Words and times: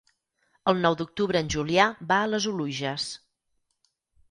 El 0.71 0.79
nou 0.85 0.97
d'octubre 1.01 1.43
en 1.45 1.51
Julià 1.57 1.87
va 2.13 2.19
a 2.23 2.33
les 2.33 2.51
Oluges. 2.55 3.09